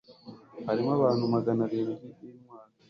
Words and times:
harimo 0.67 0.91
abantu 0.97 1.23
magana 1.33 1.61
arindwi 1.67 1.93
b'intwari 2.19 2.71